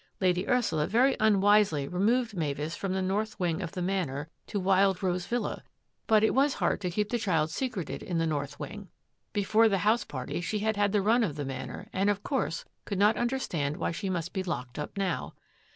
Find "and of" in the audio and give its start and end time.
11.93-12.23